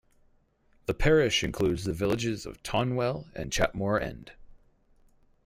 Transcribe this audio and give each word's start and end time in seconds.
The 0.87 0.95
parish 0.95 1.43
includes 1.43 1.83
the 1.83 1.93
villages 1.93 2.47
of 2.47 2.63
Tonwell 2.63 3.29
and 3.35 3.51
Chapmore 3.53 4.01
End. 4.01 4.31